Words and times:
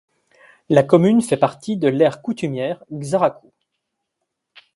La 0.67 0.81
commune 0.81 1.21
fait 1.21 1.37
partie 1.37 1.77
de 1.77 1.87
l'aire 1.87 2.23
coutumière 2.23 2.83
Xaracuu. 2.91 3.51